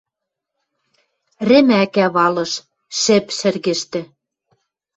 Рӹмӓкӓ 1.47 2.05
валыш. 2.15 2.51
Шӹп 2.99 3.25
шӹргӹштӹ. 3.37 4.01